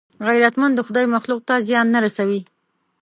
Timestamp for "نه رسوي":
1.95-2.41